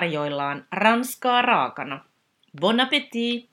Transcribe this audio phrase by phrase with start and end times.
[0.00, 2.04] tarjoillaan ranskaa raakana.
[2.60, 3.50] Bon appétit!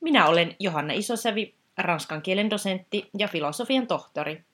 [0.00, 4.44] Minä olen Johanna Isosävi, ranskan kielen dosentti ja filosofian tohtori.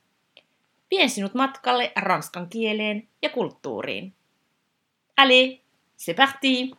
[0.90, 4.14] Vien sinut matkalle ranskan kieleen ja kulttuuriin.
[5.16, 5.58] Allez,
[5.96, 6.70] c'est parti!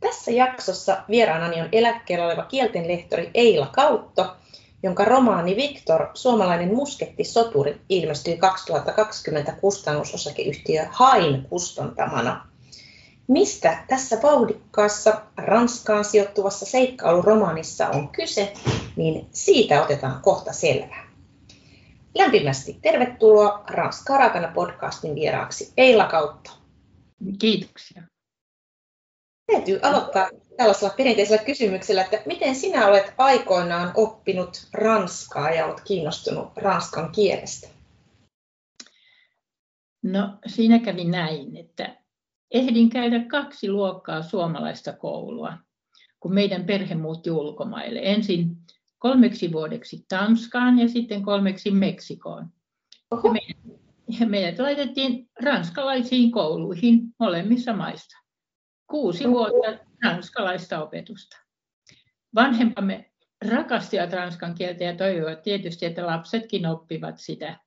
[0.00, 4.36] Tässä jaksossa vieraanani on eläkkeellä oleva kieltenlehtori Eila Kautto,
[4.82, 12.48] jonka romaani Victor, suomalainen muskettisoturi, ilmestyi 2020 kustannusosakeyhtiö Hain kustantamana.
[13.28, 18.52] Mistä tässä vauhdikkaassa Ranskaan sijoittuvassa seikkailuromaanissa on kyse,
[18.96, 21.08] niin siitä otetaan kohta selvää.
[22.14, 26.50] Lämpimästi tervetuloa Ranskaa raakana podcastin vieraaksi Eila Kautto.
[27.38, 28.02] Kiitoksia.
[29.52, 36.48] Täytyy aloittaa tällaisella perinteisellä kysymyksellä, että miten sinä olet aikoinaan oppinut ranskaa ja olet kiinnostunut
[36.56, 37.68] ranskan kielestä?
[40.02, 41.97] No siinä kävi näin, että
[42.50, 45.58] ehdin käydä kaksi luokkaa suomalaista koulua,
[46.20, 48.00] kun meidän perhe muutti ulkomaille.
[48.02, 48.56] Ensin
[48.98, 52.46] kolmeksi vuodeksi Tanskaan ja sitten kolmeksi Meksikoon.
[53.10, 53.80] Ja meidät,
[54.20, 58.18] ja meidät laitettiin ranskalaisiin kouluihin molemmissa maissa.
[58.90, 61.36] Kuusi vuotta ranskalaista opetusta.
[62.34, 63.10] Vanhempamme
[63.50, 67.60] rakastivat ranskan kieltä ja toivoivat tietysti, että lapsetkin oppivat sitä.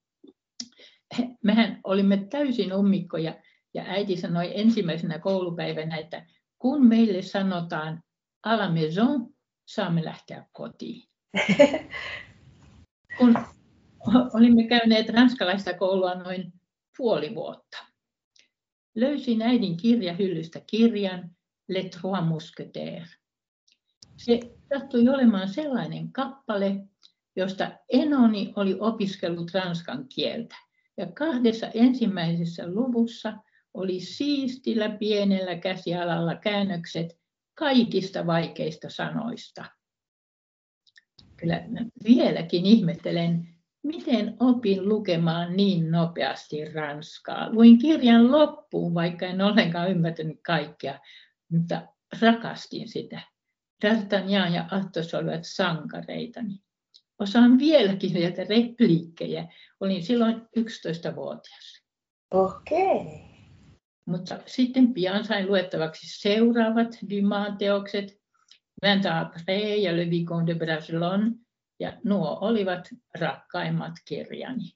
[1.44, 3.36] Mehän olimme täysin ummikkoja
[3.74, 6.26] ja äiti sanoi ensimmäisenä koulupäivänä, että
[6.60, 8.04] kun meille sanotaan
[8.48, 9.34] à la maison,
[9.66, 11.04] saamme lähteä kotiin.
[13.18, 13.36] Kun
[14.34, 16.54] olimme käyneet ranskalaista koulua noin
[16.98, 17.78] puoli vuotta.
[18.96, 21.32] Löysin äidin kirjahyllystä kirjan
[21.68, 23.10] Les Trois Mousquetaires.
[24.18, 24.40] Se
[24.74, 26.76] sattui olemaan sellainen kappale,
[27.36, 30.56] josta Enoni oli opiskellut ranskan kieltä.
[30.98, 33.34] Ja kahdessa ensimmäisessä luvussa
[33.74, 37.20] oli siistillä pienellä käsialalla käännökset
[37.56, 39.66] kaikista vaikeista sanoista.
[41.38, 41.64] Kyllä
[42.04, 43.48] vieläkin ihmettelen,
[43.84, 47.54] miten opin lukemaan niin nopeasti ranskaa.
[47.54, 51.00] Luin kirjan loppuun, vaikka en ollenkaan ymmärtänyt kaikkea,
[51.52, 51.88] mutta
[52.22, 53.22] rakastin sitä.
[53.86, 56.60] D'Artagnan ja Athos olivat sankareitani.
[57.20, 59.48] Osaan vieläkin sieltä repliikkejä.
[59.80, 61.84] Olin silloin 11-vuotias.
[62.32, 62.96] Okei.
[62.96, 63.31] Okay.
[64.06, 68.22] Mutta sitten pian sain luettavaksi seuraavat Dumas teokset,
[68.86, 71.32] Vingt après ja Le Vicomte de Bragelonne,
[71.80, 72.90] ja nuo olivat
[73.20, 74.72] rakkaimmat kirjani.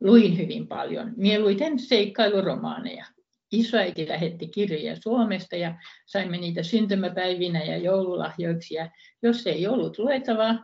[0.00, 3.06] Luin hyvin paljon, mieluiten seikkailuromaaneja.
[3.52, 5.74] Isoäiti lähetti kirjoja Suomesta ja
[6.06, 8.74] saimme niitä syntymäpäivinä ja joululahjoiksi.
[8.74, 8.90] Ja
[9.22, 10.58] jos ei ollut luettavaa,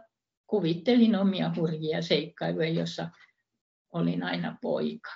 [0.46, 3.10] kuvittelin omia hurjia seikkailuja, jossa
[3.92, 5.10] olin aina poika.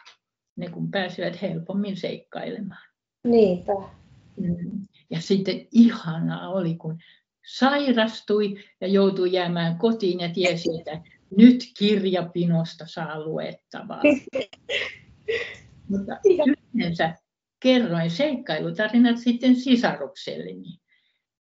[0.57, 2.87] Ne kun pääsivät helpommin seikkailemaan.
[3.25, 3.73] Niinpä.
[4.37, 4.87] Mm.
[5.11, 6.99] Ja sitten ihanaa oli, kun
[7.47, 11.01] sairastui ja joutui jäämään kotiin ja tiesi, että
[11.37, 14.03] nyt kirjapinosta saa luettavaa.
[15.91, 16.19] Mutta
[16.75, 17.15] yleensä
[17.61, 20.79] kerroin seikkailutarinat sitten sisarukselleni.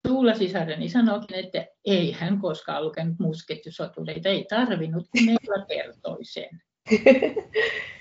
[0.07, 6.62] Tuula sisareni sanoikin, että ei hän koskaan lukenut muskettisotureita, ei tarvinnut, kun meillä kertoi sen.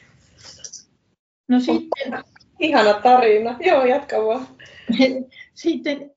[1.48, 2.24] No sitten...
[2.60, 3.56] Ihana tarina.
[3.60, 4.46] Joo, jatka vaan.
[5.54, 6.10] Sitten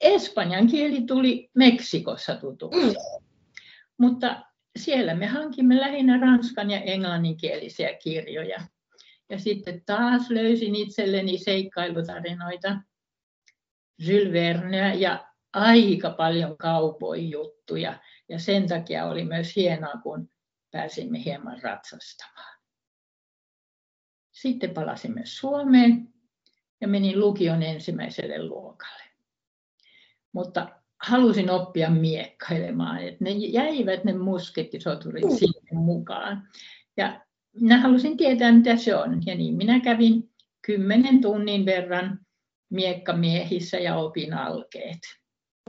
[0.00, 2.86] espanjan kieli tuli Meksikossa tutuksi.
[2.86, 3.24] Mm.
[3.98, 4.42] Mutta
[4.78, 8.60] siellä me hankimme lähinnä ranskan ja englanninkielisiä kirjoja.
[9.30, 12.76] Ja sitten taas löysin itselleni seikkailutarinoita,
[13.98, 17.98] Jules Verneä ja aika paljon kaupojuttuja.
[18.28, 20.30] Ja sen takia oli myös hienoa, kun
[20.70, 22.53] pääsimme hieman ratsastamaan.
[24.44, 26.08] Sitten palasimme Suomeen
[26.80, 29.04] ja menin lukion ensimmäiselle luokalle.
[30.32, 30.68] Mutta
[31.02, 35.30] halusin oppia miekkailemaan, että ne jäivät ne muskettisoturit mm.
[35.30, 36.48] sinne mukaan.
[36.96, 37.20] Ja
[37.60, 39.22] minä halusin tietää, mitä se on.
[39.26, 40.30] Ja niin minä kävin
[40.66, 42.18] kymmenen tunnin verran
[42.70, 45.00] miekkamiehissä ja opin alkeet.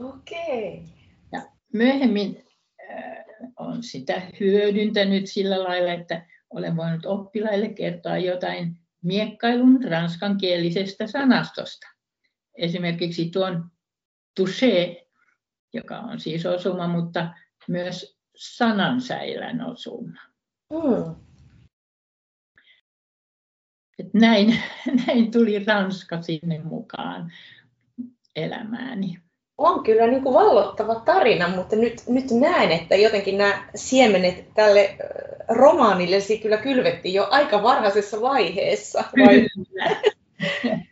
[0.02, 0.74] Okei.
[0.74, 0.88] Okay.
[1.32, 1.42] Ja
[1.72, 2.44] myöhemmin
[2.90, 3.24] äh,
[3.58, 11.86] on sitä hyödyntänyt sillä lailla, että olen voinut oppilaille kertoa jotain miekkailun ranskankielisestä sanastosta.
[12.54, 13.70] Esimerkiksi tuon
[14.40, 15.06] touché,
[15.72, 17.34] joka on siis osuma, mutta
[17.68, 20.20] myös sanansäilän osuma.
[20.72, 21.14] Mm.
[23.98, 24.58] Et näin,
[25.06, 27.32] näin tuli Ranska sinne mukaan
[28.36, 29.25] elämääni.
[29.58, 34.96] On kyllä niin kuin vallottava tarina, mutta nyt, nyt näen, että jotenkin nämä siemenet tälle
[35.48, 39.04] romaanille kyllä kylvettiin jo aika varhaisessa vaiheessa.
[39.26, 39.46] Vai?
[39.54, 39.96] Kyllä.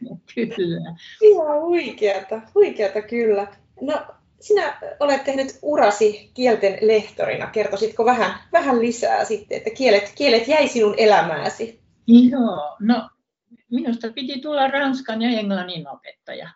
[0.56, 0.94] Kyllä.
[1.22, 3.46] Ihan huikeata, huikeata kyllä.
[3.80, 3.94] No,
[4.40, 7.46] sinä olet tehnyt urasi kielten lehtorina.
[7.46, 11.80] Kertoisitko vähän, vähän lisää sitten, että kielet, kielet jäi sinun elämääsi?
[12.06, 13.08] Joo, no
[13.70, 16.50] minusta piti tulla ranskan ja englannin opettaja.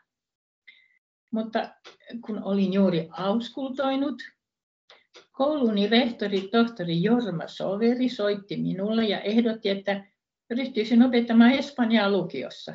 [1.31, 1.75] Mutta
[2.27, 4.23] kun olin juuri auskultoinut,
[5.33, 10.05] kouluni rehtori, tohtori Jorma Soveri soitti minulle ja ehdotti, että
[10.51, 12.75] ryhtyisin opettamaan espanjaa lukiossa.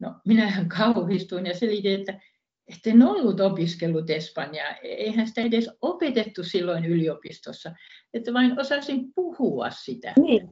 [0.00, 2.20] No, minähän kauhistuin ja selitin, että
[2.86, 4.72] en ollut opiskellut espanjaa.
[4.82, 7.72] Eihän sitä edes opetettu silloin yliopistossa,
[8.14, 10.12] että vain osasin puhua sitä.
[10.16, 10.48] Niin.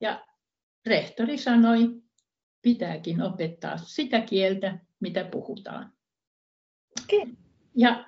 [0.00, 0.26] Ja
[0.86, 2.02] rehtori sanoi,
[2.62, 5.97] pitääkin opettaa sitä kieltä, mitä puhutaan.
[7.04, 7.34] Okay.
[7.76, 8.04] Ja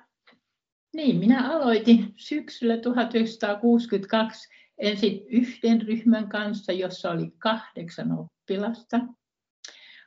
[0.93, 8.99] niin, minä aloitin syksyllä 1962 ensin yhden ryhmän kanssa, jossa oli kahdeksan oppilasta.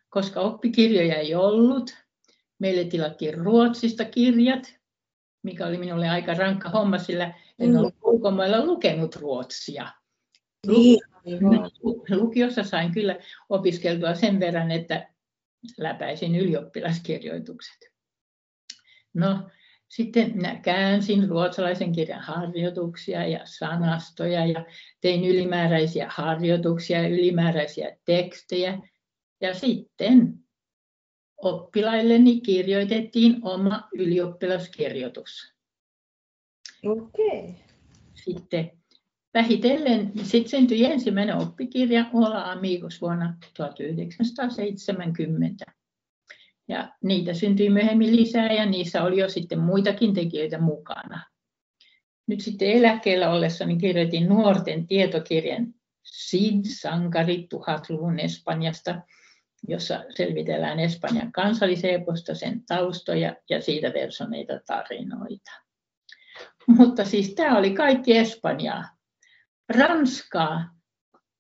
[0.09, 1.97] Koska oppikirjoja ei ollut,
[2.59, 4.75] meille tilattiin Ruotsista kirjat,
[5.43, 7.77] mikä oli minulle aika rankka homma, sillä en mm.
[7.77, 9.89] ollut ulkomailla lukenut ruotsia.
[10.67, 11.01] Niin.
[12.11, 13.17] Lukiossa sain kyllä
[13.49, 15.09] opiskeltua sen verran, että
[15.79, 17.94] läpäisin ylioppilaskirjoitukset.
[19.15, 19.51] No,
[19.89, 24.65] sitten minä käänsin ruotsalaisen kirjan harjoituksia ja sanastoja ja
[25.01, 28.79] tein ylimääräisiä harjoituksia ja ylimääräisiä tekstejä.
[29.41, 30.39] Ja sitten
[31.37, 35.55] oppilailleni kirjoitettiin oma ylioppilaskirjoitus.
[36.87, 37.39] Okei.
[37.39, 37.53] Okay.
[38.15, 38.71] Sitten
[39.35, 45.65] vähitellen sitten syntyi ensimmäinen oppikirja Ola Amigos vuonna 1970.
[46.69, 51.25] Ja niitä syntyi myöhemmin lisää ja niissä oli jo sitten muitakin tekijöitä mukana.
[52.27, 59.03] Nyt sitten eläkkeellä ollessani kirjoitin nuorten tietokirjan Sid Sankari tuhatluvun Espanjasta,
[59.69, 65.51] jossa selvitellään Espanjan kansalliseposta, sen taustoja ja siitä versoneita tarinoita.
[66.67, 68.85] Mutta siis tämä oli kaikki Espanjaa.
[69.69, 70.75] Ranskaa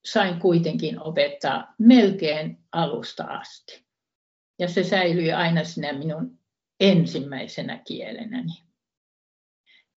[0.05, 3.84] sain kuitenkin opettaa melkein alusta asti.
[4.59, 6.39] Ja se säilyi aina sinä minun
[6.81, 8.53] ensimmäisenä kielenäni.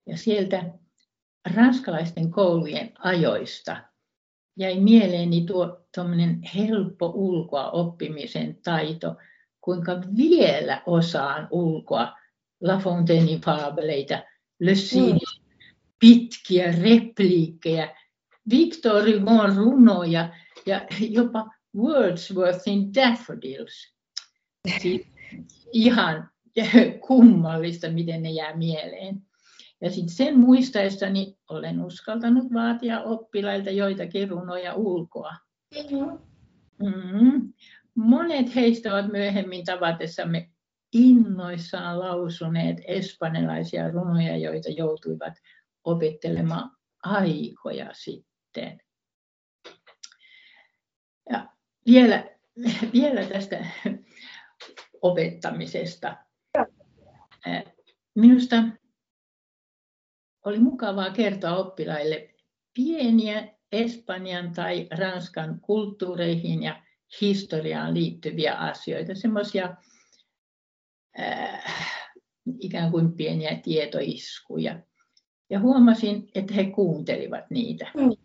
[0.05, 0.63] Ja sieltä
[1.55, 3.83] ranskalaisten koulujen ajoista
[4.57, 5.87] jäi mieleeni tuo
[6.55, 9.15] helppo ulkoa oppimisen taito,
[9.61, 12.13] kuinka vielä osaan ulkoa
[12.61, 14.23] La Fontainein faabeleita,
[14.59, 15.19] Le Cine,
[15.99, 17.95] pitkiä repliikkejä,
[18.49, 20.29] Victor Hugon runoja
[20.65, 21.45] ja jopa
[21.77, 23.96] Wordsworthin Daffodils.
[24.81, 25.07] Siis
[25.73, 26.29] ihan
[27.07, 29.21] kummallista, miten ne jää mieleen.
[29.81, 35.33] Ja sitten sen muistaessani olen uskaltanut vaatia oppilailta joitakin runoja ulkoa.
[36.83, 37.53] Mm-hmm.
[37.95, 40.49] Monet heistä ovat myöhemmin tavatessamme
[40.93, 45.33] innoissaan lausuneet espanjalaisia runoja, joita joutuivat
[45.83, 46.71] opettelemaan
[47.03, 48.81] aikoja sitten.
[51.29, 51.47] Ja
[51.85, 52.29] vielä,
[52.93, 53.65] vielä tästä
[55.01, 56.17] opettamisesta.
[58.15, 58.63] Minusta
[60.45, 62.33] oli mukavaa kertoa oppilaille
[62.73, 66.83] pieniä Espanjan tai Ranskan kulttuureihin ja
[67.21, 69.75] historiaan liittyviä asioita, semmoisia
[71.19, 72.07] äh,
[72.59, 74.79] ikään kuin pieniä tietoiskuja.
[75.49, 77.91] Ja huomasin, että he kuuntelivat niitä.
[77.95, 78.15] Mm.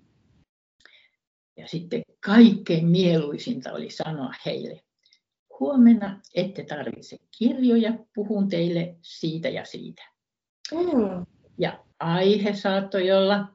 [1.56, 4.84] Ja sitten kaikkein mieluisinta oli sanoa heille,
[5.62, 10.02] huomenna ette tarvitse kirjoja, puhun teille siitä ja siitä.
[10.72, 11.26] Mm.
[11.58, 13.46] Ja aihe saattoi olla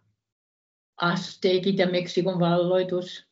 [1.02, 3.28] asteikit ja Meksikon valloitus,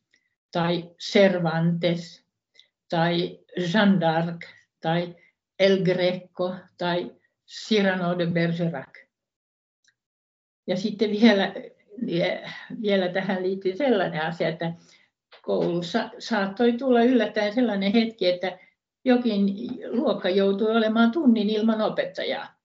[0.52, 2.26] tai Cervantes,
[2.90, 3.40] tai
[3.74, 4.48] Jeanne d'Arc,
[4.82, 5.16] tai
[5.60, 7.12] El Greco, tai
[7.48, 8.98] Cyrano de Bergerac.
[10.68, 11.54] Ja sitten vielä,
[12.82, 14.74] vielä tähän liittyy sellainen asia, että
[15.42, 18.65] koulussa saattoi tulla yllättäen sellainen hetki, että
[19.06, 19.46] jokin
[19.90, 22.56] luokka joutui olemaan tunnin ilman opettajaa.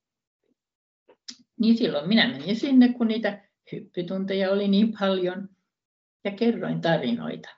[1.61, 5.49] Niin silloin minä menin sinne, kun niitä hyppytunteja oli niin paljon,
[6.25, 7.49] ja kerroin tarinoita.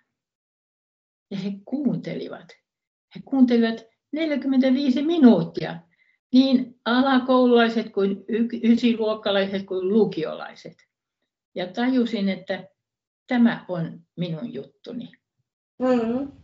[1.30, 2.48] Ja he kuuntelivat.
[3.14, 5.80] He kuuntelivat 45 minuuttia,
[6.32, 8.24] niin alakoululaiset kuin
[8.64, 10.76] ysiluokkalaiset kuin lukiolaiset.
[11.54, 12.68] Ja tajusin, että
[13.26, 15.12] tämä on minun juttuni.
[15.78, 16.41] Mm-hmm.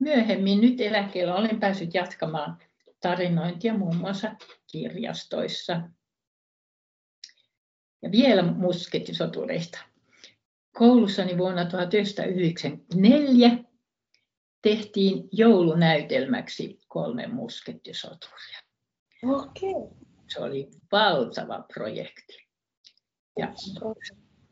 [0.00, 2.58] Myöhemmin nyt eläkkeellä olen päässyt jatkamaan
[3.00, 4.34] tarinointia muun muassa
[4.72, 5.80] kirjastoissa.
[8.02, 9.78] Ja vielä muskettisotureista.
[10.78, 13.64] Koulussani vuonna 1994
[14.62, 18.58] tehtiin joulunäytelmäksi kolme muskettisoturia.
[19.22, 19.74] Okei.
[20.28, 22.46] Se oli valtava projekti.
[23.38, 23.52] Ja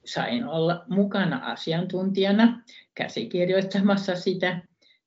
[0.04, 2.62] sain olla mukana asiantuntijana
[2.94, 4.62] käsikirjoittamassa sitä.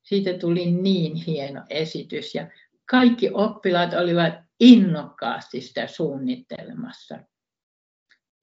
[0.08, 2.46] Siitä tuli niin hieno esitys ja
[2.84, 7.18] kaikki oppilaat olivat innokkaasti sitä suunnittelemassa.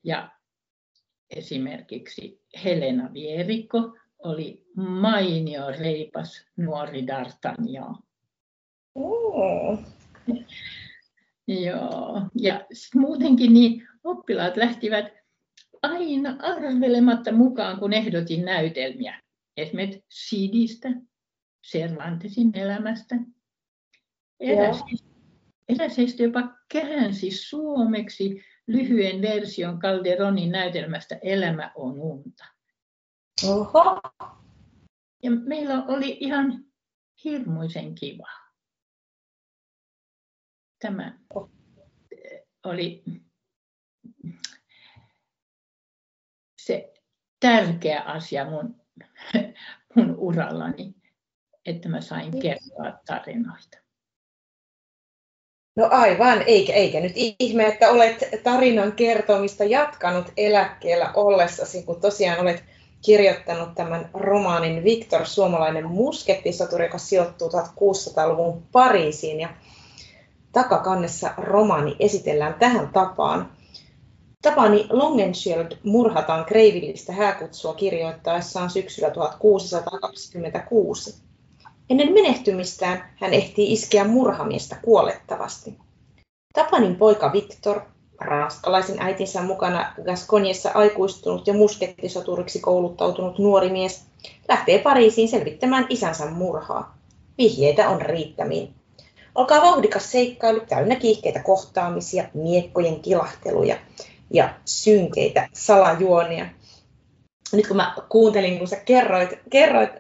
[0.04, 0.32] Ja
[1.30, 8.04] esimerkiksi Helena Vierikko oli mainio reipas nuori D'Artagnan.
[8.96, 9.80] Oh.
[11.48, 15.06] Joo, ja muutenkin niin oppilaat lähtivät
[15.82, 19.22] aina arvelematta mukaan, kun ehdotin näytelmiä.
[19.58, 20.90] Esimerkiksi Sidistä,
[21.72, 23.16] Cervantesin elämästä.
[24.40, 24.84] Eräs,
[25.70, 26.42] eräs heistä jopa
[26.72, 32.46] käänsi suomeksi lyhyen version Calderonin näytelmästä Elämä on unta.
[33.48, 34.02] Oho.
[35.24, 36.66] Ja meillä oli ihan
[37.24, 38.28] hirmuisen kiva.
[40.80, 41.20] Tämä
[42.64, 43.04] oli
[46.62, 46.94] se
[47.40, 48.82] tärkeä asia mun,
[49.96, 50.96] mun urallani,
[51.66, 52.42] että mä sain niin.
[52.42, 53.78] kertoa tarinoita.
[55.76, 62.40] No aivan, eikä, eikä nyt ihme, että olet tarinan kertomista jatkanut eläkkeellä ollessasi, kun tosiaan
[62.40, 62.64] olet
[63.06, 69.40] kirjoittanut tämän romaanin Viktor, suomalainen muskettisoturi, joka sijoittuu 1600-luvun Pariisiin.
[69.40, 69.50] Ja
[70.52, 73.52] takakannessa romaani esitellään tähän tapaan.
[74.42, 81.25] Tapani Longenschild murhataan kreivillistä hääkutsua kirjoittaessaan syksyllä 1626.
[81.90, 85.78] Ennen menehtymistään hän ehtii iskeä murhamista kuolettavasti.
[86.54, 87.82] Tapanin poika Viktor,
[88.20, 94.06] ranskalaisen äitinsä mukana Gasconiessa aikuistunut ja muskettisoturiksi kouluttautunut nuori mies,
[94.48, 96.98] lähtee Pariisiin selvittämään isänsä murhaa.
[97.38, 98.74] Vihjeitä on riittämiin.
[99.36, 103.78] Olkaa vauhdikas seikkailu täynnä kiihkeitä kohtaamisia, miekkojen kilahteluja
[104.34, 106.46] ja synkeitä salajuonia.
[107.54, 109.92] Nyt kun mä kuuntelin, kun sä kerroit, kerroit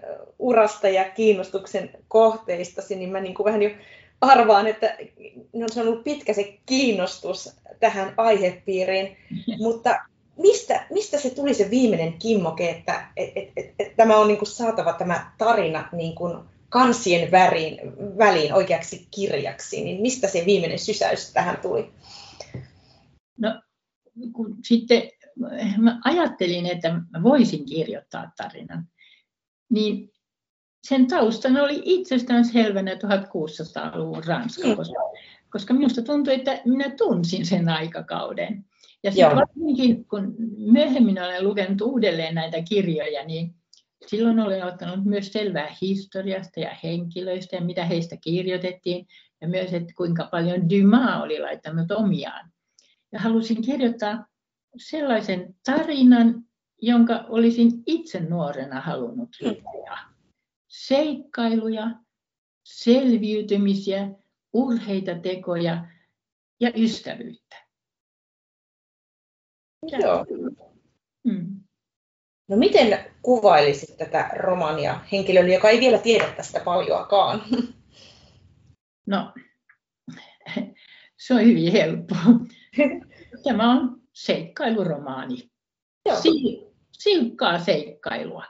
[0.45, 3.69] urasta ja kiinnostuksen kohteistasi, niin mä niin kuin vähän jo
[4.21, 4.97] arvaan, että
[5.53, 9.17] no, se on ollut pitkä se kiinnostus tähän aihepiiriin,
[9.57, 9.99] mutta
[10.37, 14.37] mistä, mistä se tuli se viimeinen kimmoke, että et, et, et, et, tämä on niin
[14.37, 16.37] kuin saatava tämä tarina niin kuin
[16.69, 17.79] kansien väriin,
[18.17, 21.89] väliin oikeaksi kirjaksi, niin mistä se viimeinen sysäys tähän tuli?
[23.37, 23.61] No,
[24.33, 25.03] kun sitten
[25.77, 28.87] mä ajattelin, että mä voisin kirjoittaa tarinan,
[29.69, 30.14] niin
[30.87, 34.75] sen taustana oli itsestään selvänä 1600-luvun Ranska, mm.
[34.75, 34.99] koska,
[35.49, 38.65] koska minusta tuntui, että minä tunsin sen aikakauden.
[39.03, 43.55] Ja sitten varsinkin, kun myöhemmin olen lukenut uudelleen näitä kirjoja, niin
[44.07, 49.07] silloin olen ottanut myös selvää historiasta ja henkilöistä ja mitä heistä kirjoitettiin,
[49.41, 52.51] ja myös, että kuinka paljon Dumas oli laittanut omiaan.
[53.11, 54.25] Ja halusin kirjoittaa
[54.77, 56.43] sellaisen tarinan,
[56.81, 60.14] jonka olisin itse nuorena halunnut lukea
[60.83, 61.87] seikkailuja,
[62.63, 64.09] selviytymisiä,
[64.53, 65.85] urheita tekoja
[66.59, 67.55] ja ystävyyttä.
[69.83, 70.25] Joo.
[71.23, 71.63] Mm.
[72.47, 77.41] No miten kuvailisit tätä romania henkilölle, joka ei vielä tiedä tästä paljoakaan?
[79.07, 79.33] No,
[81.27, 82.15] se on hyvin helppo.
[83.43, 85.51] Tämä on seikkailuromaani.
[86.05, 86.17] Joo.
[86.91, 88.45] silkkaa seikkailua.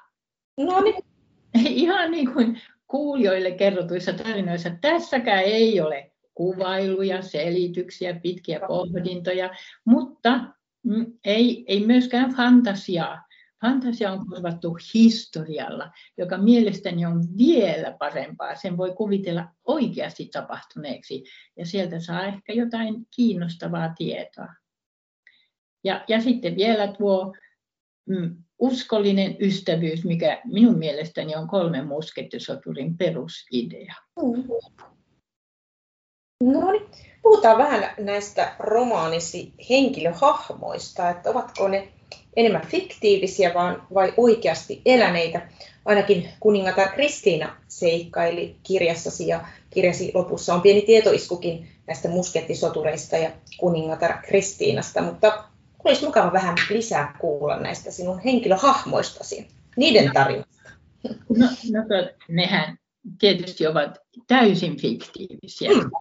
[0.57, 1.14] No niin.
[1.83, 9.49] ihan niin kuin kuulijoille kerrotuissa tarinoissa, tässäkään ei ole kuvailuja, selityksiä, pitkiä pohdintoja,
[9.85, 10.39] mutta
[10.83, 13.25] mm, ei, ei myöskään fantasiaa.
[13.61, 18.55] Fantasia on korvattu historialla, joka mielestäni on vielä parempaa.
[18.55, 21.23] Sen voi kuvitella oikeasti tapahtuneeksi
[21.57, 24.53] ja sieltä saa ehkä jotain kiinnostavaa tietoa.
[25.83, 27.35] Ja, ja sitten vielä tuo
[28.05, 33.95] mm, uskollinen ystävyys, mikä minun mielestäni on kolmen muskettisoturin perusidea.
[34.21, 34.43] Mm.
[36.43, 36.85] No niin,
[37.21, 41.87] puhutaan vähän näistä romaanisi henkilöhahmoista, että ovatko ne
[42.35, 45.49] enemmän fiktiivisiä vaan, vai oikeasti eläneitä.
[45.85, 54.17] Ainakin kuningatar Kristiina seikkaili kirjassasi ja kirjasi lopussa on pieni tietoiskukin näistä muskettisotureista ja kuningatar
[54.21, 55.43] Kristiinasta, mutta
[55.85, 60.69] olisi mukava vähän lisää kuulla näistä sinun henkilöhahmoistasi, niiden tarinasta.
[61.37, 62.77] No, no nehän
[63.19, 65.69] tietysti ovat täysin fiktiivisiä.
[65.73, 65.91] Hmm.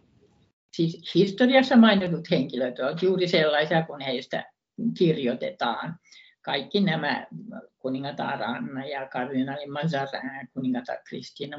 [0.73, 4.51] Siis historiassa mainitut henkilöt ovat juuri sellaisia kuin heistä
[4.97, 5.99] kirjoitetaan.
[6.41, 7.27] kaikki nämä
[7.79, 11.57] kuningatar Anna ja kardinaali Mazarin, kuningatar Kristina,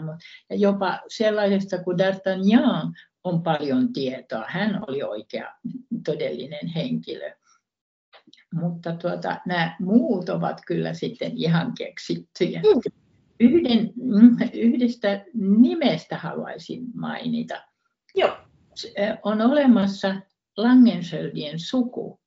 [0.50, 2.92] ja jopa sellaisesta kuin D'Artagnan
[3.24, 4.44] on paljon tietoa.
[4.48, 5.54] Hän oli oikea
[6.04, 7.34] todellinen henkilö.
[8.56, 12.60] Mutta tuota, nämä muut ovat kyllä sitten ihan keksittyjä.
[12.60, 12.92] Mm.
[13.40, 13.92] Yhden,
[14.54, 17.62] yhdestä nimestä haluaisin mainita.
[18.14, 18.36] Joo.
[19.22, 20.14] On olemassa
[20.56, 22.20] Langenscheldien suku.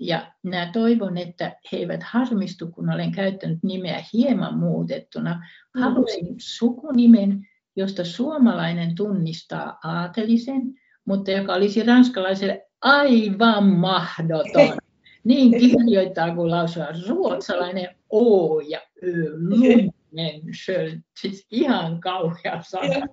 [0.00, 5.34] Ja minä toivon, että he eivät harmistu, kun olen käyttänyt nimeä hieman muutettuna.
[5.34, 5.80] Mm.
[5.80, 10.62] Halusin sukunimen, josta suomalainen tunnistaa aatelisen,
[11.04, 14.78] mutta joka olisi ranskalaiselle aivan mahdoton.
[15.24, 23.06] Niin kirjoittaa kuin lausua ruotsalainen O ja Ö, Lumensköld, siis ihan kauhea sana.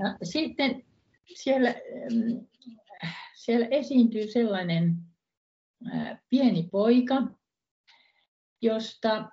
[0.00, 0.84] Ja sitten
[1.34, 1.74] siellä,
[3.34, 4.96] siellä esiintyy sellainen
[6.30, 7.22] pieni poika,
[8.62, 9.28] josta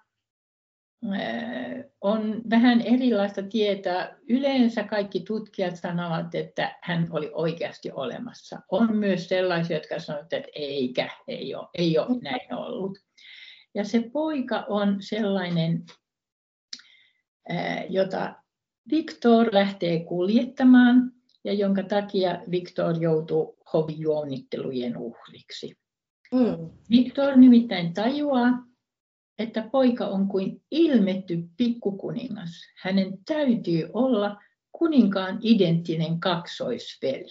[2.01, 4.17] on vähän erilaista tietää.
[4.29, 8.59] Yleensä kaikki tutkijat sanovat, että hän oli oikeasti olemassa.
[8.71, 12.97] On myös sellaisia, jotka sanovat, että eikä, ei ole, ei ole näin ollut.
[13.75, 15.83] Ja se poika on sellainen,
[17.89, 18.35] jota
[18.91, 21.11] Viktor lähtee kuljettamaan
[21.43, 25.75] ja jonka takia Viktor joutuu hovijuonittelujen uhriksi.
[26.33, 26.69] Mm.
[26.89, 28.70] Viktor nimittäin tajuaa,
[29.41, 32.49] että poika on kuin ilmetty pikkukuningas.
[32.77, 37.27] Hänen täytyy olla kuninkaan identtinen kaksoisveli.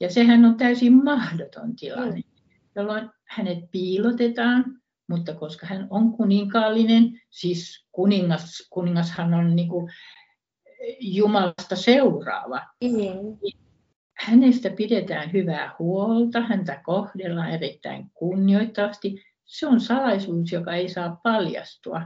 [0.00, 2.22] Ja sehän on täysin mahdoton tilanne, mm.
[2.76, 4.64] jolloin hänet piilotetaan,
[5.08, 9.90] mutta koska hän on kuninkaallinen, siis kuningas, kuningashan on niin kuin
[11.00, 13.50] Jumalasta seuraava, mm.
[14.16, 22.02] hänestä pidetään hyvää huolta, häntä kohdellaan erittäin kunnioittavasti, se on salaisuus, joka ei saa paljastua.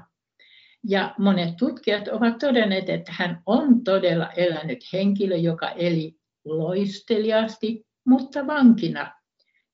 [0.89, 8.47] Ja monet tutkijat ovat todenneet, että hän on todella elänyt henkilö, joka eli loisteliaasti, mutta
[8.47, 9.13] vankina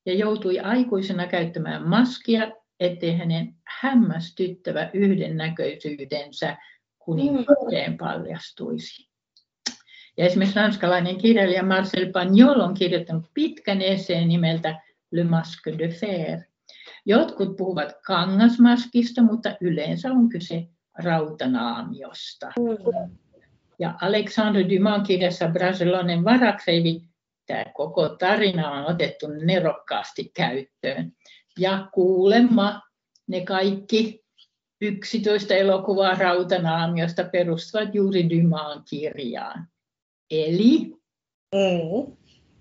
[0.07, 6.57] ja joutui aikuisena käyttämään maskia, ettei hänen hämmästyttävä yhdennäköisyytensä
[6.99, 9.11] kuninkaateen paljastuisi.
[10.17, 14.81] Ja esimerkiksi ranskalainen kirjailija Marcel Pagnol on kirjoittanut pitkän esseen nimeltä
[15.11, 16.50] Le Masque de Fer,
[17.07, 22.47] Jotkut puhuvat kangasmaskista, mutta yleensä on kyse rautanaamiosta.
[22.47, 23.17] Mm.
[23.79, 27.11] Ja Alexandre Dumas kirjassa Brasilonen varaksevi
[27.47, 31.13] tämä koko tarina on otettu nerokkaasti käyttöön.
[31.59, 32.83] Ja kuulemma
[33.27, 34.25] ne kaikki
[34.81, 39.69] 11 elokuvaa rautanaamiosta perustuvat juuri Dumaan kirjaan.
[40.31, 40.93] Eli
[41.55, 42.17] mm.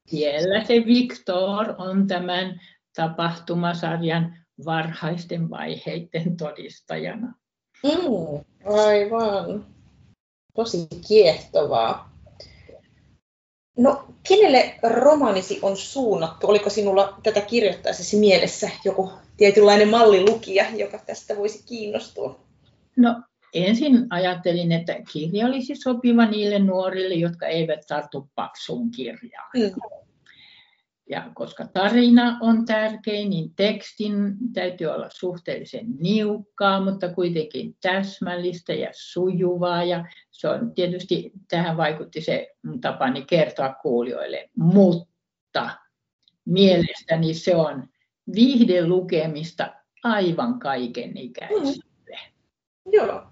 [0.07, 2.61] siellä se Victor on tämän
[2.95, 7.33] tapahtumasarjan varhaisten vaiheiden todistajana.
[7.83, 8.45] Mm,
[8.77, 9.65] aivan.
[10.55, 12.09] Tosi kiehtovaa.
[13.77, 16.47] No, kenelle romaanisi on suunnattu?
[16.47, 22.39] Oliko sinulla tätä kirjoittaisesi mielessä joku tietynlainen mallilukija, joka tästä voisi kiinnostua?
[22.97, 23.23] No,
[23.53, 29.49] ensin ajattelin, että kirja olisi sopiva niille nuorille, jotka eivät tartu paksuun kirjaan.
[29.55, 29.71] Mm.
[31.09, 34.13] Ja koska tarina on tärkein, niin tekstin
[34.53, 39.83] täytyy olla suhteellisen niukkaa, mutta kuitenkin täsmällistä ja sujuvaa.
[39.83, 45.69] Ja se on tietysti, tähän vaikutti se tapani kertoa kuulijoille, mutta
[46.45, 47.87] mielestäni se on
[48.35, 52.19] viihdelukemista aivan kaiken ikäisille.
[52.85, 52.91] Mm.
[52.91, 53.23] Joo.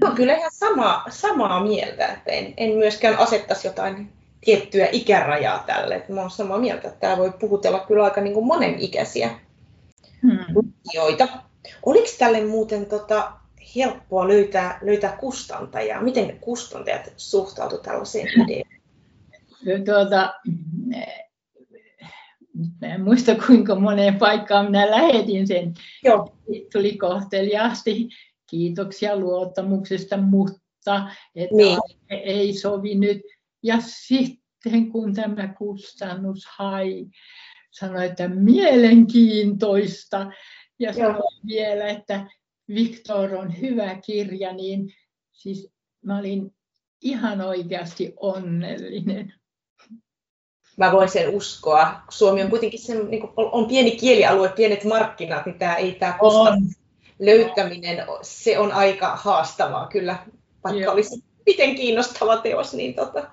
[0.00, 4.15] No, kyllä ihan sama, samaa mieltä, että en, en myöskään asettaisi jotain
[4.46, 5.94] tiettyä ikärajaa tälle.
[5.94, 9.30] Et mä olen samaa mieltä, että tämä voi puhutella kyllä aika niin kuin monenikäisiä
[10.22, 10.38] hmm.
[10.54, 11.28] lukijoita.
[11.86, 13.32] Oliko tälle muuten tota,
[13.76, 16.02] helppoa löytää, löytää kustantajaa?
[16.02, 18.70] Miten kustantajat suhtautuivat tällaiseen ideaan?
[19.84, 20.34] Tuota,
[22.82, 25.74] en muista kuinka moneen paikkaan minä lähetin sen.
[26.04, 26.36] Joo.
[26.72, 28.08] Tuli kohteliaasti
[28.46, 31.78] kiitoksia luottamuksesta, mutta että niin.
[32.10, 33.22] ei sovi nyt
[33.66, 37.06] ja sitten kun tämä kustannus hai,
[37.70, 40.30] sanoi, että mielenkiintoista
[40.78, 41.30] ja sanoi Joo.
[41.46, 42.26] vielä, että
[42.68, 44.94] Viktor on hyvä kirja, niin
[45.32, 45.68] siis
[46.04, 46.54] mä olin
[47.02, 49.34] ihan oikeasti onnellinen.
[50.76, 52.00] Mä voin sen uskoa.
[52.08, 56.18] Suomi on kuitenkin sen, niin on pieni kielialue, pienet markkinat, niin tämä ei tämä
[57.18, 60.18] löytäminen, se on aika haastavaa kyllä,
[60.64, 60.92] vaikka Joo.
[60.92, 63.26] olisi miten kiinnostava teos, niin tota,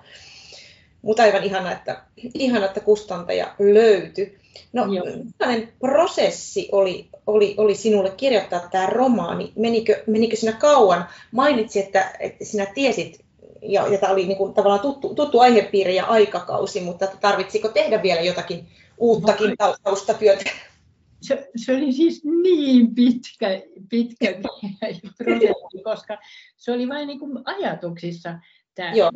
[1.02, 2.02] mutta aivan ihana, että,
[2.34, 4.38] ihana, että kustantaja löytyi.
[4.72, 9.52] No, millainen prosessi oli, oli, oli sinulle kirjoittaa tämä romaani?
[9.56, 11.08] Menikö, menikö sinä kauan?
[11.32, 13.24] Mainitsi, että, että sinä tiesit,
[13.62, 18.02] ja, ja tämä oli niin kuin, tavallaan tuttu, tuttu aihepiiri ja aikakausi, mutta tarvitsiko tehdä
[18.02, 18.66] vielä jotakin
[18.98, 20.50] uuttakin taustatyötä?
[21.26, 23.48] Se, se oli siis niin pitkä,
[23.90, 24.34] pitkä
[25.18, 26.18] prosessi, koska
[26.56, 28.38] se oli vain niin kuin ajatuksissa
[28.74, 29.10] tämä Joo.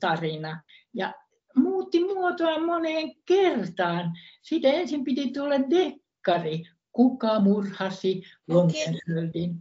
[0.00, 0.62] tarina.
[0.94, 1.14] Ja
[1.56, 4.12] muutti muotoa moneen kertaan.
[4.42, 6.62] Siitä ensin piti tulla dekkari,
[6.92, 9.54] kuka murhasi Longenhöldin.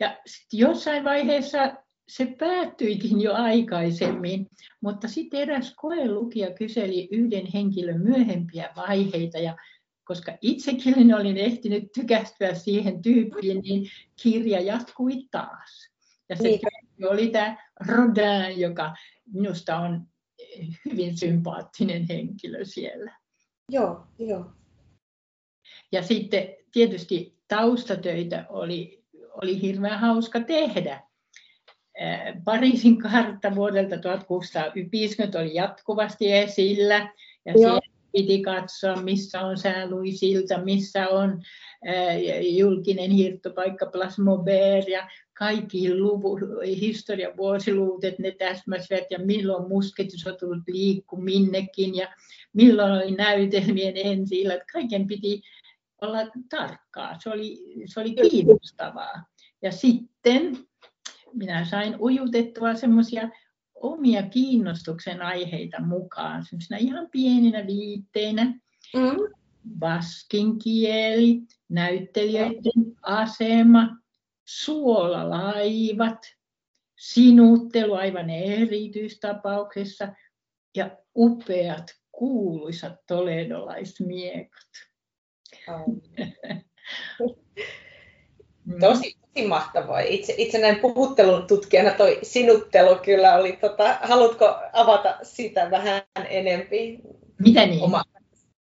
[0.00, 0.18] Ja
[0.52, 1.76] jossain vaiheessa
[2.08, 4.46] se päättyikin jo aikaisemmin,
[4.80, 9.56] mutta sitten eräs koelukija kyseli yhden henkilön myöhempiä vaiheita ja
[10.04, 13.90] koska itsekin olin ehtinyt tykästyä siihen tyyppiin, niin
[14.22, 15.90] kirja jatkui taas.
[16.28, 16.60] Ja se niin.
[17.10, 17.56] oli tämä
[17.88, 18.96] Rodin, joka
[19.32, 20.06] minusta on
[20.84, 23.16] hyvin sympaattinen henkilö siellä.
[23.68, 24.46] Joo, joo.
[25.92, 29.04] Ja sitten tietysti taustatöitä oli,
[29.42, 31.02] oli hirveän hauska tehdä.
[32.44, 37.12] Pariisin kartta vuodelta 1650 oli jatkuvasti esillä
[37.44, 41.42] ja siellä piti katsoa, missä on sääluisilta, missä on
[42.56, 46.38] julkinen hirttopaikka Plasmobert ja kaikki luvu,
[46.80, 52.14] historian vuosiluvut, että ne täsmäsivät ja milloin musketisotulut liikku minnekin ja
[52.52, 55.42] milloin oli näytelmien ensi että kaiken piti
[56.00, 57.18] olla tarkkaa.
[57.22, 59.24] Se oli, se oli kiinnostavaa.
[59.62, 60.56] Ja sitten
[61.32, 63.28] minä sain ujutettua semmoisia
[63.84, 68.44] omia kiinnostuksen aiheita mukaan, semmoisina ihan pieninä viitteinä.
[68.94, 69.16] Mm.
[69.78, 73.96] Baskin kieli, näyttelijöiden asema,
[74.44, 76.18] suolalaivat,
[76.96, 80.08] sinuttelu aivan erityistapauksessa
[80.76, 84.70] ja upeat kuuluisat toledolaismiekat.
[88.80, 90.00] Tosi, tosi mahtavaa.
[90.00, 96.98] Itse, itse näin puhuttelun tutkijana toi sinuttelu kyllä oli, tota, haluatko avata sitä vähän enempi?
[97.38, 97.82] Mitä niin?
[97.82, 98.02] Oma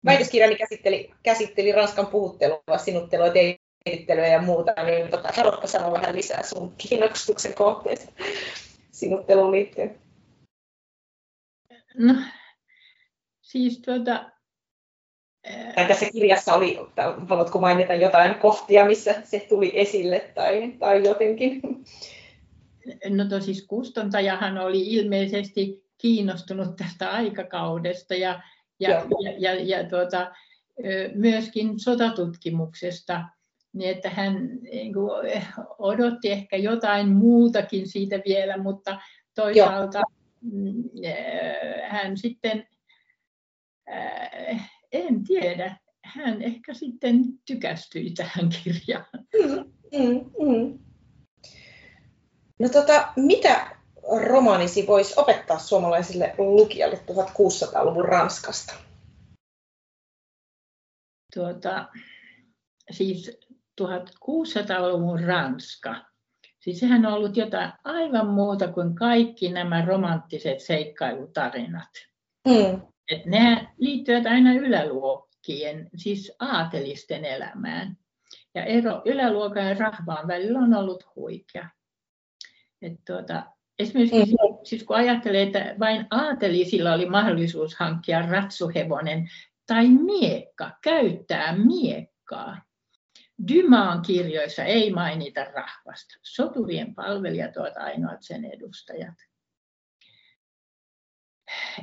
[0.05, 6.43] väitöskirjani käsitteli, käsitteli Ranskan puhuttelua, sinuttelua, teinittelyä ja muuta, niin tota, haluatko sanoa vähän lisää
[6.43, 8.13] sun kiinnostuksen kohteesta
[8.91, 9.99] sinutteluun liittyen?
[11.95, 12.15] No,
[13.41, 14.32] siis tuota,
[15.75, 16.79] tai tässä kirjassa oli,
[17.29, 21.61] haluatko mainita jotain kohtia, missä se tuli esille tai, tai jotenkin?
[23.09, 28.43] No to, siis kustantajahan oli ilmeisesti kiinnostunut tästä aikakaudesta ja,
[28.81, 30.33] ja, ja, ja, ja tuota,
[31.15, 33.25] myöskin sotatutkimuksesta,
[33.73, 35.11] niin että hän niin kuin,
[35.79, 39.01] odotti ehkä jotain muutakin siitä vielä, mutta
[39.35, 40.23] toisaalta Joo.
[40.41, 40.83] Mm,
[41.89, 42.67] hän sitten
[44.93, 45.77] en tiedä.
[46.05, 49.07] Hän ehkä sitten tykästyi tähän kirjaan.
[49.13, 50.79] Mm, mm, mm.
[52.59, 53.77] No tota, mitä
[54.27, 58.75] romaanisi voisi opettaa suomalaisille lukijalle 1600-luvun Ranskasta?
[61.35, 61.89] Tuota,
[62.91, 63.39] siis
[63.81, 66.05] 1600-luvun Ranska.
[66.61, 71.91] Siis sehän on ollut jotain aivan muuta kuin kaikki nämä romanttiset seikkailutarinat.
[72.49, 72.92] Mm.
[73.09, 77.97] Et ne liittyvät aina yläluokkien, siis aatelisten elämään.
[78.55, 81.69] Ja ero yläluokan ja rahvaan välillä on ollut huikea.
[82.83, 83.47] Et tuota,
[83.79, 89.29] esimerkiksi siis kun ajattelee, että vain aatelisilla oli mahdollisuus hankkia ratsuhevonen
[89.67, 92.63] tai miekka, käyttää miekkaa.
[93.49, 96.15] Dymaan kirjoissa ei mainita rahvasta.
[96.23, 99.15] Soturien palvelijat ovat ainoat sen edustajat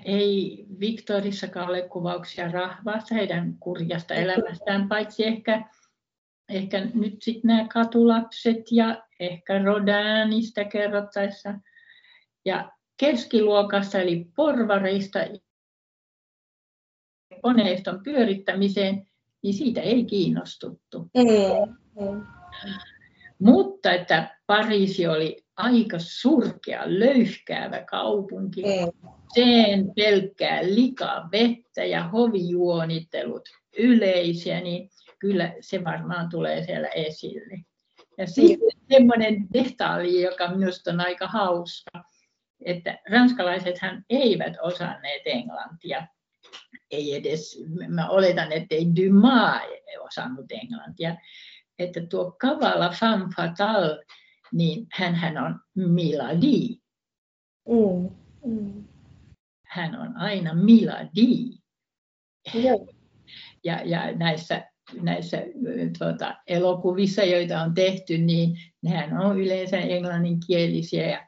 [0.05, 5.69] ei Viktorissakaan ole kuvauksia rahvasta heidän kurjasta elämästään, paitsi ehkä,
[6.49, 11.53] ehkä nyt sitten nämä katulapset ja ehkä Rodinista kerrottaessa.
[12.45, 15.19] Ja keskiluokassa eli porvareista
[17.41, 19.07] koneiston pyörittämiseen,
[19.43, 21.09] niin siitä ei kiinnostuttu.
[21.17, 22.25] Mm.
[23.39, 28.63] Mutta että Pariisi oli aika surkea, löyhkäävä kaupunki.
[29.33, 34.89] Sen pelkkää likaa vettä ja hovijuonittelut yleisiä, niin
[35.19, 37.63] kyllä se varmaan tulee siellä esille.
[38.17, 42.03] Ja sitten semmoinen detaali, joka minusta on aika hauska,
[42.65, 46.07] että ranskalaisethan eivät osanneet englantia.
[46.91, 49.61] Ei edes, mä oletan, että ei Dumas
[49.99, 51.15] osannut englantia.
[51.79, 54.05] Että tuo kavala femme fatale,
[54.51, 56.79] niin hän on Miladi.
[57.67, 58.09] Mm.
[58.45, 58.88] Mm
[59.69, 61.59] hän on aina Miladi.
[63.63, 64.69] Ja, ja näissä,
[65.01, 65.37] näissä
[65.99, 71.27] tuota, elokuvissa, joita on tehty, niin nehän on yleensä englanninkielisiä ja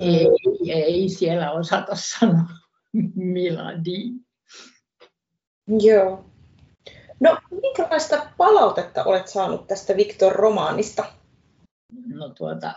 [0.00, 0.26] ei,
[0.68, 2.44] ei siellä osata sanoa
[3.32, 4.12] miladi.
[5.80, 6.24] Joo.
[7.20, 11.04] No, minkälaista palautetta olet saanut tästä Victor-romaanista?
[12.06, 12.74] No tuota,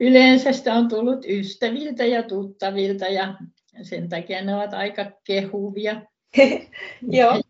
[0.00, 3.34] yleensä sitä on tullut ystäviltä ja tuttavilta ja
[3.82, 6.02] sen takia ne ovat aika kehuvia.
[7.02, 7.40] Joo.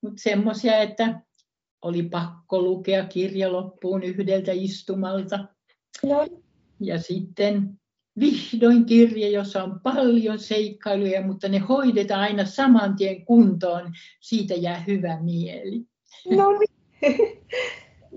[0.00, 1.20] Mutta semmoisia, että
[1.82, 5.44] oli pakko lukea kirja loppuun yhdeltä istumalta.
[6.02, 6.26] No.
[6.80, 7.80] Ja sitten
[8.20, 13.92] vihdoin kirja, jossa on paljon seikkailuja, mutta ne hoidetaan aina saman tien kuntoon.
[14.20, 15.84] Siitä jää hyvä mieli.
[16.30, 17.46] No niin.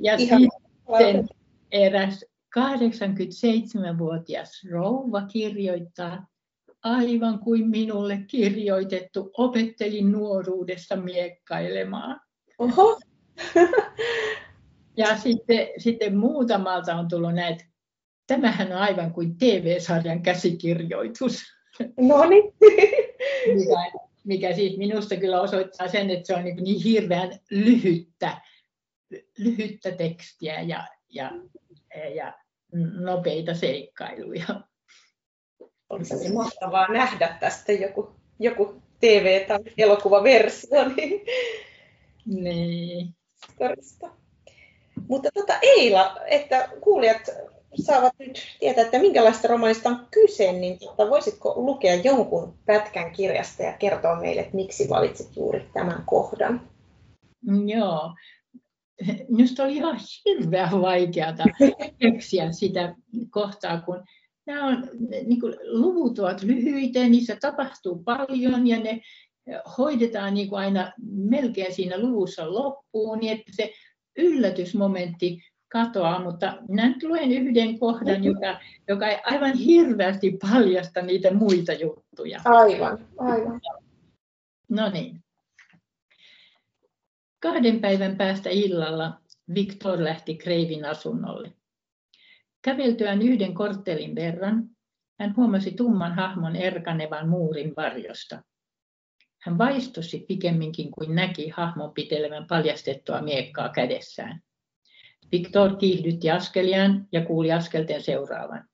[0.02, 1.28] Ja Ihan sitten
[1.72, 2.26] eräs
[2.60, 6.28] 87-vuotias rouva kirjoittaa,
[6.84, 12.22] aivan kuin minulle kirjoitettu, opettelin nuoruudessa miekkailemaan.
[12.60, 13.00] Oho.
[14.98, 17.66] Ja sitten, sitten muutamalta on tullut näitä,
[18.28, 21.44] tämähän on aivan kuin TV-sarjan käsikirjoitus,
[22.00, 22.54] No niin.
[23.56, 23.92] mikä,
[24.24, 28.42] mikä siis minusta kyllä osoittaa sen, että se on niin, niin hirveän lyhyttä,
[29.38, 31.32] lyhyttä tekstiä ja, ja,
[32.16, 32.34] ja
[33.00, 34.62] nopeita seikkailuja.
[35.90, 41.22] Olisi mahtavaa nähdä tästä joku, joku TV- tai elokuvaversio niin
[42.26, 43.16] Niin.
[45.10, 47.30] Mutta tota, Eila, että kuulijat
[47.84, 53.64] saavat nyt tietää, että minkälaista romaanista on kyse, niin tota, voisitko lukea jonkun pätkän kirjasta
[53.64, 56.70] ja kertoa meille, että miksi valitsit juuri tämän kohdan?
[57.66, 58.16] Joo.
[59.36, 61.36] Minusta oli ihan hirveän vaikeaa
[62.00, 62.96] keksiä sitä
[63.30, 64.04] kohtaa, kun
[64.46, 64.90] nämä on,
[65.26, 69.02] niin kuin, luvut ovat lyhyitä, niissä tapahtuu paljon ja ne
[69.78, 73.72] hoidetaan niin kuin aina melkein siinä luvussa loppuun, niin että se
[74.18, 81.34] yllätysmomentti katoaa, mutta minä nyt luen yhden kohdan, joka, joka ei aivan hirveästi paljasta niitä
[81.34, 82.42] muita juttuja.
[82.46, 83.62] Aivan, aivan.
[84.70, 85.24] No niin.
[87.42, 89.22] Kahden päivän päästä illalla
[89.56, 91.52] Victor lähti Kreivin asunnolle.
[92.62, 94.70] Käveltyään yhden korttelin verran,
[95.20, 98.44] hän huomasi tumman hahmon erkanevan muurin varjosta.
[99.42, 104.42] Hän vaistosi pikemminkin kuin näki hahmon pitelevän paljastettua miekkaa kädessään.
[105.32, 108.70] Victor kiihdytti askeliaan ja kuuli askelten seuraavan.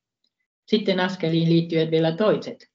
[0.65, 2.71] Sitten askeliin liittyivät vielä toiset.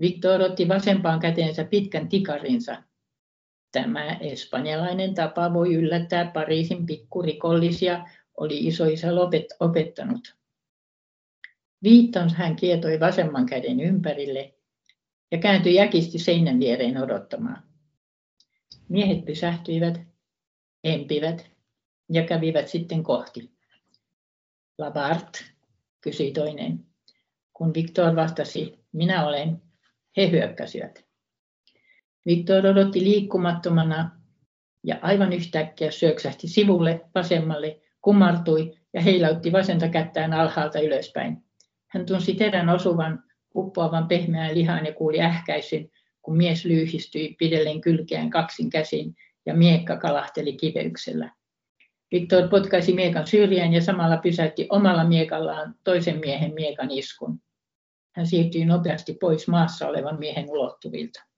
[0.00, 2.82] Victor otti vasempaan käteensä pitkän tikarinsa.
[3.72, 9.08] Tämä espanjalainen tapa voi yllättää Pariisin pikkurikollisia, oli isoisä
[9.60, 10.36] opettanut.
[11.82, 14.54] Viittansa hän kietoi vasemman käden ympärille
[15.30, 17.62] ja kääntyi jäkisti seinän viereen odottamaan.
[18.88, 20.00] Miehet pysähtyivät,
[20.84, 21.50] empivät
[22.08, 23.50] ja kävivät sitten kohti.
[24.78, 25.44] Labart,
[26.00, 26.86] kysyi toinen.
[27.52, 29.62] Kun Victor vastasi, minä olen,
[30.16, 31.11] he hyökkäsivät.
[32.26, 34.10] Victor odotti liikkumattomana
[34.84, 41.44] ja aivan yhtäkkiä syöksähti sivulle vasemmalle, kumartui ja heilautti vasenta kättään alhaalta ylöspäin.
[41.88, 45.90] Hän tunsi terän osuvan uppoavan pehmeään lihaan ja kuuli ähkäisyn,
[46.22, 49.14] kun mies lyhistyi pidellen kylkeään kaksin käsin
[49.46, 51.30] ja miekka kalahteli kiveyksellä.
[52.12, 57.40] Viktor potkaisi miekan syrjään ja samalla pysäytti omalla miekallaan toisen miehen miekan iskun.
[58.14, 61.31] Hän siirtyi nopeasti pois maassa olevan miehen ulottuvilta.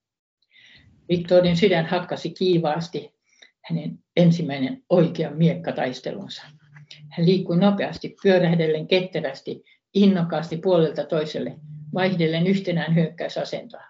[1.08, 3.14] Viktorin sydän hakkasi kiivaasti
[3.64, 6.42] hänen ensimmäinen oikean miekkataistelunsa.
[7.10, 9.62] Hän liikkui nopeasti, pyörähdellen ketterästi,
[9.94, 11.56] innokkaasti puolelta toiselle,
[11.94, 13.84] vaihdellen yhtenään hyökkäysasentoa.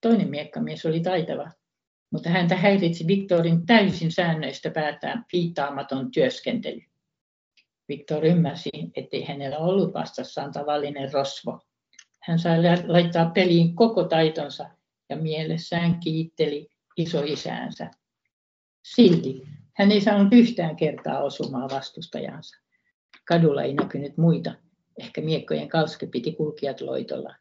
[0.00, 1.50] Toinen miekkamies oli taitava,
[2.10, 6.80] mutta häntä häiritsi Viktorin täysin säännöistä päätään piittaamaton työskentely.
[7.88, 11.60] Viktor ymmärsi, ettei hänellä ollut vastassaan tavallinen rosvo.
[12.22, 14.70] Hän sai laittaa peliin koko taitonsa
[15.12, 17.90] ja mielessään kiitteli isoisäänsä.
[18.84, 19.42] Silti
[19.74, 22.56] hän ei saanut yhtään kertaa osumaa vastustajansa.
[23.28, 24.54] Kadulla ei näkynyt muita,
[24.98, 27.34] ehkä miekkojen kalske piti kulkijat loitolla.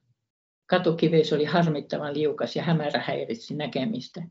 [0.66, 4.24] Katukiveys oli harmittavan liukas ja hämärä häiritsi näkemistä.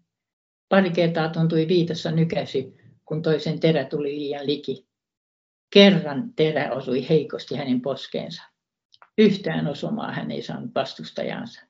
[0.69, 2.73] Pari kertaa tuntui viitossa nykäsy,
[3.05, 4.87] kun toisen terä tuli liian liki.
[5.73, 8.43] Kerran terä osui heikosti hänen poskeensa.
[9.19, 11.70] Yhtään osumaa hän ei saanut vastustajansa.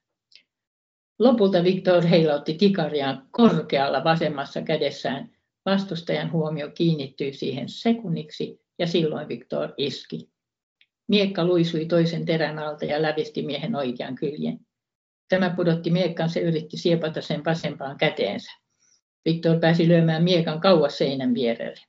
[1.20, 5.30] Lopulta Victor heilautti tikariaan korkealla vasemmassa kädessään.
[5.66, 10.30] Vastustajan huomio kiinnittyi siihen sekunniksi ja silloin Victor iski.
[11.08, 14.60] Miekka luisui toisen terän alta ja lävisti miehen oikean kyljen.
[15.28, 18.52] Tämä pudotti miekkaan, se yritti siepata sen vasempaan käteensä.
[19.24, 21.80] Viktor pääsi lyömään miekan kauas seinän vierelle.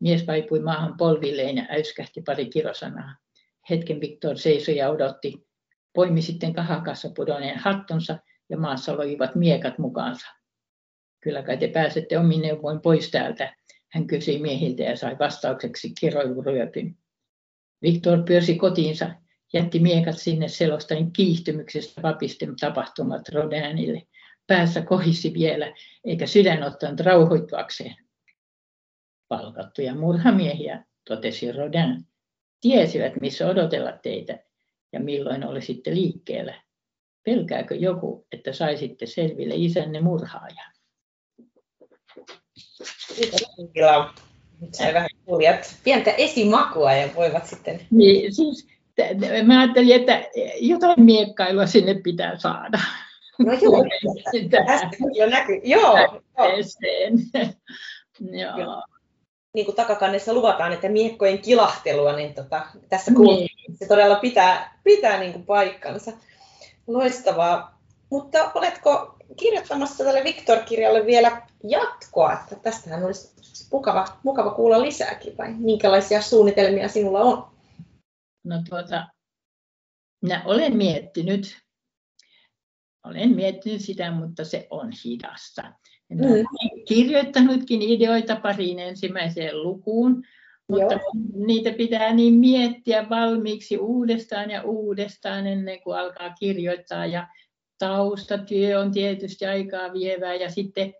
[0.00, 3.16] Mies vaipui maahan polvilleen ja äyskähti pari kirosanaa.
[3.70, 5.46] Hetken Viktor seisoi ja odotti.
[5.92, 8.18] Poimi sitten kahakassa pudonneen hattonsa
[8.52, 10.26] ja maassa loivat miekat mukaansa.
[11.20, 13.56] Kyllä kai te pääsette omin neuvoin pois täältä,
[13.88, 16.96] hän kysyi miehiltä ja sai vastaukseksi kiroiluryöpyn.
[17.82, 19.10] Viktor pyörsi kotiinsa,
[19.52, 24.02] jätti miekat sinne selostain kiihtymyksestä vapisten tapahtumat Rodinille.
[24.46, 27.96] Päässä kohisi vielä, eikä sydän ottanut rauhoittuakseen.
[29.28, 32.06] Palkattuja murhamiehiä, totesi Rodin,
[32.60, 34.38] tiesivät, missä odotella teitä
[34.92, 36.61] ja milloin olisitte liikkeellä.
[37.24, 40.72] Pelkääkö joku, että saisitte selville isänne murhaajan?
[44.72, 47.80] Sai vähän kuulijat pientä esimakua ja voivat sitten...
[47.90, 48.66] Niin, siis
[49.46, 50.24] mä ajattelin, että
[50.60, 52.78] jotain miekkailua sinne pitää saada.
[53.38, 53.84] No joo,
[54.66, 55.60] tästä jo näkyy.
[55.64, 55.96] Joo,
[58.20, 58.58] joo.
[58.58, 58.82] joo.
[59.54, 63.48] Niin kuin takakannessa luvataan, että miekkojen kilahtelua, niin tota, tässä niin.
[63.74, 66.12] se todella pitää, pitää niin kuin paikkansa.
[66.86, 67.82] Loistavaa.
[68.10, 72.32] Mutta oletko kirjoittamassa tälle Victor-kirjalle vielä jatkoa?
[72.32, 73.32] Että tästähän olisi
[73.72, 77.46] mukava, mukava kuulla lisääkin, vai minkälaisia suunnitelmia sinulla on?
[78.44, 79.06] No tuota,
[80.22, 81.58] minä olen miettinyt,
[83.04, 85.72] olen miettinyt sitä, mutta se on hidasta.
[86.08, 86.24] Mm.
[86.24, 86.46] Olen
[86.88, 90.24] kirjoittanutkin ideoita pariin ensimmäiseen lukuun,
[90.72, 91.12] mutta Joo.
[91.46, 97.06] niitä pitää niin miettiä valmiiksi uudestaan ja uudestaan ennen kuin alkaa kirjoittaa.
[97.06, 97.28] Ja
[97.78, 100.94] taustatyö on tietysti aikaa vievää ja sitten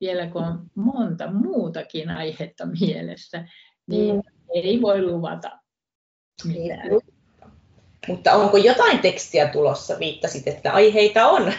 [0.00, 3.48] vielä kun on monta muutakin aihetta mielessä,
[3.86, 4.22] niin mm.
[4.54, 5.50] ei voi luvata
[6.44, 6.88] mitään.
[8.08, 9.98] Mutta onko jotain tekstiä tulossa?
[9.98, 11.52] Viittasit, että aiheita on.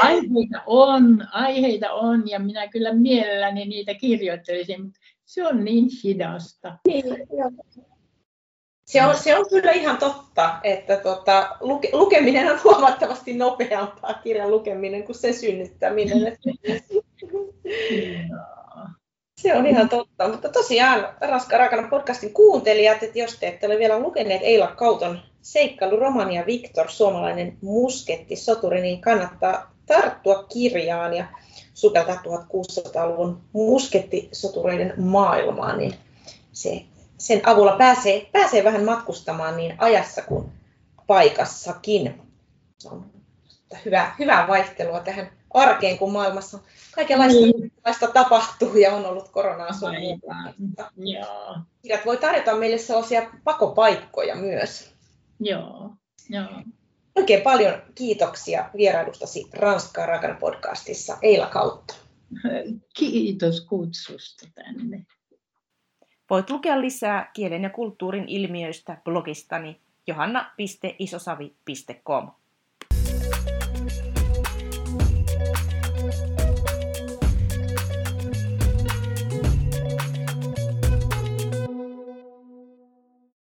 [0.00, 4.99] Aiheita on, aiheita on ja minä kyllä mielelläni niitä kirjoittelisin, mutta
[5.30, 6.78] se on niin hidasta.
[6.86, 7.04] Niin,
[8.86, 14.50] se on, se on kyllä ihan totta, että tota, luke, lukeminen on huomattavasti nopeampaa kirjan
[14.50, 16.38] lukeminen kuin se synnyttäminen.
[19.40, 23.78] Se on ihan totta, mutta tosiaan Raska Rakana podcastin kuuntelijat, että jos te ette ole
[23.78, 31.26] vielä lukeneet Eila Kauton seikkailuromania Viktor, suomalainen musketti, soturi, niin kannattaa tarttua kirjaan ja
[31.80, 35.94] sukeltaa 1600-luvun muskettisotureiden maailmaan, niin
[36.52, 36.84] se,
[37.18, 40.52] sen avulla pääsee, pääsee vähän matkustamaan niin ajassa kuin
[41.06, 42.22] paikassakin.
[42.78, 43.10] Se on
[43.84, 46.58] hyvä, hyvää vaihtelua tähän arkeen, kun maailmassa
[46.94, 48.12] kaikenlaista niin.
[48.14, 49.90] tapahtuu ja on ollut koronaa sun
[51.82, 54.94] Kirjat voi tarjota meille sellaisia pakopaikkoja myös.
[55.40, 55.90] Joo,
[56.28, 56.48] joo.
[57.16, 61.94] Oikein paljon kiitoksia vierailustasi Ranskaa Rakan podcastissa Eila Kautta.
[62.94, 65.06] Kiitos kutsusta tänne.
[66.30, 72.30] Voit lukea lisää kielen ja kulttuurin ilmiöistä blogistani johanna.isosavi.com.